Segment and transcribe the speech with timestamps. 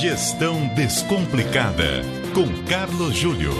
[0.00, 3.50] Gestão Descomplicada, com Carlos Júlio.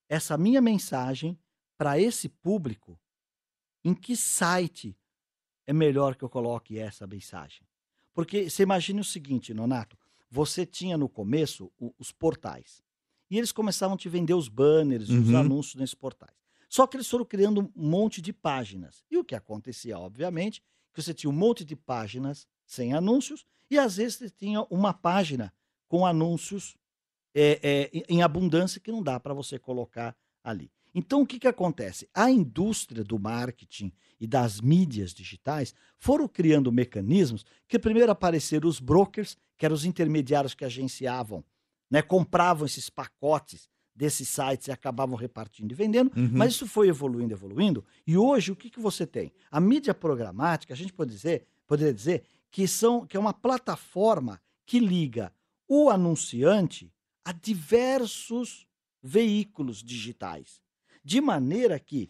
[0.10, 1.40] essa minha mensagem
[1.78, 3.00] para esse público,
[3.84, 4.98] em que site
[5.66, 7.68] é melhor que eu coloque essa mensagem?
[8.18, 9.96] Porque você imagine o seguinte, Nonato,
[10.28, 12.82] você tinha no começo o- os portais.
[13.30, 15.38] E eles começavam a te vender os banners, os Uhum.
[15.38, 16.34] anúncios nesses portais.
[16.68, 19.04] Só que eles foram criando um monte de páginas.
[19.12, 20.64] E o que acontecia, obviamente,
[20.96, 24.96] que você tinha um monte de páginas sem anúncios e às vezes você tinha uma
[24.96, 25.54] página
[25.88, 26.76] com anúncios
[27.36, 27.60] é,
[27.94, 30.72] é, em abundância que não dá para você colocar ali.
[31.00, 32.10] Então, o que, que acontece?
[32.12, 38.80] A indústria do marketing e das mídias digitais foram criando mecanismos que primeiro apareceram os
[38.80, 41.46] brokers, que eram os intermediários que agenciavam,
[41.88, 46.32] né, compravam esses pacotes desses sites e acabavam repartindo e vendendo, Uhum.
[46.34, 49.32] mas isso foi evoluindo, evoluindo, e hoje o que, que você tem?
[49.52, 54.42] A mídia programática, a gente pode dizer, poderia dizer que, são, que é uma plataforma
[54.66, 55.32] que liga
[55.68, 56.92] o anunciante
[57.24, 58.66] a diversos
[59.04, 60.60] veículos digitais.
[61.08, 62.10] De maneira que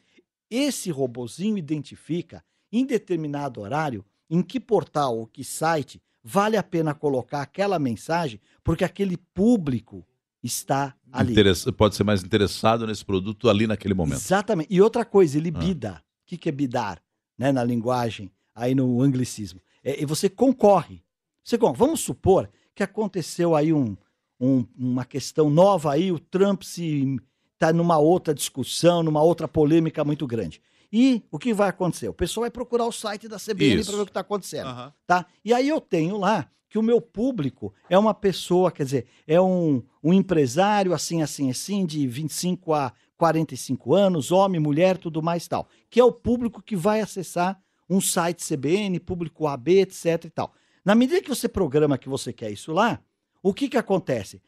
[0.50, 6.96] esse robozinho identifica em determinado horário em que portal ou que site vale a pena
[6.96, 10.04] colocar aquela mensagem, porque aquele público
[10.42, 11.34] está ali.
[11.34, 14.18] Interessa- Pode ser mais interessado nesse produto ali naquele momento.
[14.18, 14.74] Exatamente.
[14.74, 15.60] E outra coisa, ele Ah.
[15.60, 16.04] bida.
[16.24, 17.00] O que, que é bidar?
[17.38, 19.62] Né, na linguagem, aí no anglicismo.
[19.84, 21.04] É, e você concorre.
[21.44, 21.78] Você concorre.
[21.78, 23.96] Vamos supor que aconteceu aí um,
[24.40, 27.16] um- uma questão nova aí, o Trump se
[27.58, 30.62] está numa outra discussão, numa outra polêmica muito grande.
[30.94, 32.08] E o que vai acontecer?
[32.08, 34.94] O pessoal vai procurar o site da CBN para ver o que está acontecendo Aham.
[35.06, 35.26] tá?
[35.44, 39.40] E aí eu tenho lá que o meu público é uma pessoa, quer dizer, é
[39.42, 45.48] um, um empresário assim, assim, assim, de 25 a 45 anos, homem, mulher, tudo mais
[45.48, 47.60] tal, que é o público que vai acessar
[47.90, 50.54] um site CBN, público AB, etc e tal.
[50.86, 53.02] Na medida que você programa que você quer isso lá,
[53.42, 54.42] o que que acontece?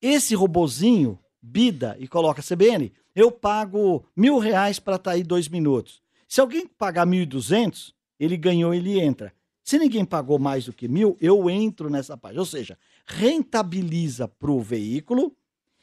[0.00, 6.02] Esse robozinho bida e coloca CBN, eu pago mil reais para estar aí dois minutos.
[6.28, 9.32] Se alguém pagar mil e duzentos, ele ganhou, ele entra.
[9.64, 12.40] Se ninguém pagou mais do que mil, eu entro nessa página.
[12.40, 15.34] Ou seja, rentabiliza para o veículo,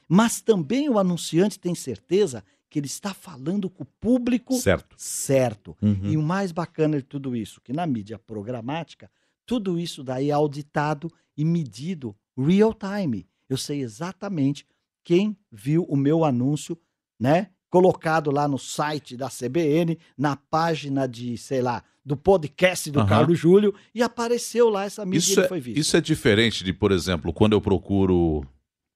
[0.08, 4.96] mas também o anunciante tem certeza que ele está falando com o público Certo.
[4.98, 5.78] certo.
[5.82, 6.12] Uhum.
[6.12, 9.10] E o mais bacana de tudo isso, que na mídia programática,
[9.46, 13.28] tudo isso daí é auditado e medido real time.
[13.48, 14.66] Eu sei exatamente
[15.06, 16.78] quem viu o meu anúncio,
[17.18, 17.48] né?
[17.70, 23.08] Colocado lá no site da CBN, na página de, sei lá, do podcast do Aham.
[23.10, 25.78] Carlos Júlio, e apareceu lá essa mídia Isso e é, foi visto.
[25.80, 28.46] isso é diferente de, por exemplo, quando eu procuro.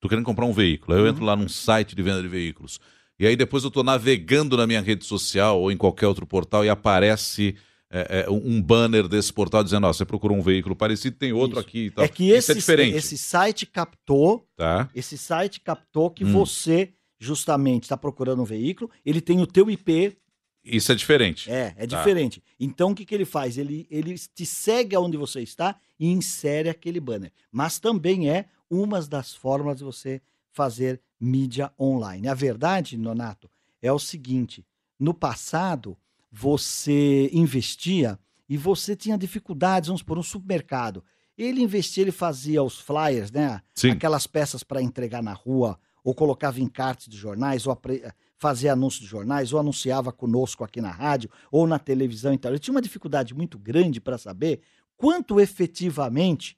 [0.01, 0.93] Tô querendo comprar um veículo.
[0.93, 1.11] Aí eu Uhum.
[1.11, 2.79] entro lá num site de venda de veículos.
[3.19, 6.63] E aí depois eu tô navegando na minha rede social ou em qualquer outro portal
[6.63, 7.55] e aparece
[7.91, 11.59] é, é, um banner desse portal dizendo: Ó, você procurou um veículo parecido, tem outro
[11.59, 11.67] Isso.
[11.67, 12.05] aqui e tal.
[12.05, 12.95] É que isso esse, é diferente.
[12.97, 14.89] esse site captou Tá?
[14.93, 16.31] Esse site captou que Hum.
[16.33, 20.17] você justamente está procurando um veículo, ele tem o teu IP,
[20.63, 21.49] Isso é diferente.
[21.51, 21.97] é, é Tá.
[21.97, 22.43] diferente.
[22.59, 23.57] Então o que, que ele faz?
[23.57, 27.31] Ele, ele te segue aonde você está e insere aquele banner.
[27.51, 30.21] Mas também é uma das formas de você
[30.51, 32.27] fazer mídia online.
[32.27, 33.49] A verdade, Nonato,
[33.81, 34.63] é o seguinte:
[34.99, 35.97] no passado
[36.31, 41.03] você investia e você tinha dificuldades, vamos por um supermercado.
[41.37, 43.61] Ele investia, ele fazia os flyers, né?
[43.73, 43.91] Sim.
[43.91, 47.79] aquelas peças para entregar na rua, ou colocava em cartes de jornais, ou
[48.37, 52.51] fazia anúncios de jornais, ou anunciava conosco aqui na rádio, ou na televisão e tal.
[52.51, 54.61] Ele tinha uma dificuldade muito grande para saber
[54.97, 56.57] quanto efetivamente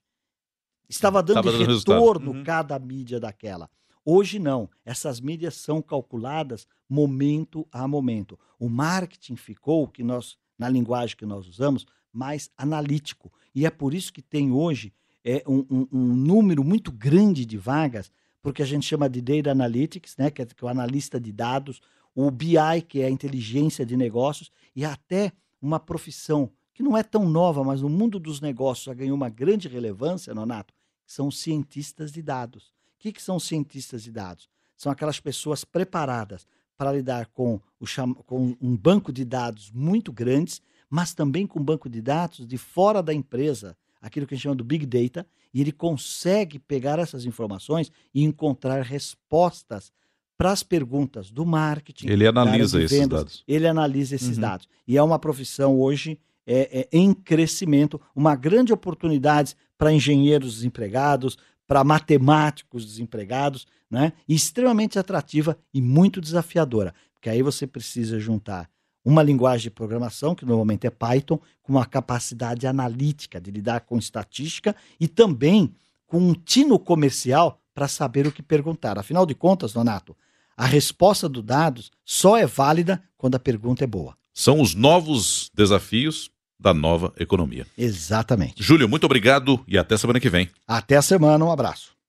[0.92, 2.46] Estava dando, Estava dando retorno resultado.
[2.46, 3.70] cada mídia daquela.
[4.06, 4.70] Hoje não.
[4.86, 8.38] Essas mídias são calculadas momento a momento.
[8.60, 13.32] O marketing ficou, que nós, na linguagem que nós usamos, mais analítico.
[13.54, 14.94] E é por isso que tem hoje
[15.24, 18.12] é, um, um- um número muito grande de vagas,
[18.42, 21.32] porque a gente chama de Data Analytics, né, que é, que é o analista de
[21.32, 21.80] dados,
[22.16, 25.32] o BI, que é a inteligência de negócios, e até
[25.62, 29.30] uma profissão que não é tão nova, mas no mundo dos negócios já ganhou uma
[29.30, 30.74] grande relevância, Nonato,
[31.06, 32.74] que são os cientistas de dados.
[33.02, 34.48] O que, que são cientistas de dados?
[34.78, 36.46] São aquelas pessoas preparadas
[36.78, 41.60] para lidar com, o cham- com um banco de dados muito grandes, mas também com
[41.60, 44.86] um banco de dados de fora da empresa, aquilo que a gente chama do Big
[44.86, 49.92] Data, e ele consegue pegar essas informações e encontrar respostas
[50.38, 52.08] para as perguntas do marketing.
[52.08, 53.44] Ele analisa de esses vendas, dados.
[53.48, 54.42] Ele analisa esses Uhum.
[54.42, 54.70] dados.
[54.88, 61.38] E é uma profissão hoje é, é, em crescimento, uma grande oportunidade para engenheiros desempregados,
[61.72, 64.12] para matemáticos desempregados, né?
[64.28, 68.70] E extremamente atrativa e muito desafiadora, porque aí você precisa juntar
[69.06, 73.98] uma linguagem de programação, que normalmente é Python, com uma capacidade analítica de lidar com
[73.98, 75.74] estatística e também
[76.06, 79.00] com um tino comercial para saber o que perguntar.
[79.00, 80.14] Afinal de contas, Donato,
[80.58, 84.18] a resposta do dados só é válida quando a pergunta é boa.
[84.34, 86.30] São os novos desafios
[86.62, 87.66] da nova economia.
[87.78, 88.62] Exatamente.
[88.62, 90.50] Júlio, muito obrigado e até semana que vem.
[90.68, 92.01] Até a semana, um abraço.